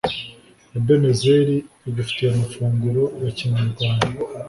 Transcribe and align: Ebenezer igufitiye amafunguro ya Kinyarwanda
Ebenezer 0.77 1.47
igufitiye 1.89 2.27
amafunguro 2.31 3.03
ya 3.23 3.31
Kinyarwanda 3.37 4.07